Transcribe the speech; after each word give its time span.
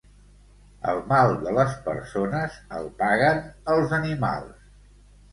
El 0.91 1.01
mal 1.09 1.33
de 1.41 1.51
les 1.57 1.75
persones 1.89 2.55
el 2.77 2.89
paguen 3.01 3.43
els 3.75 3.93
animals. 3.99 4.65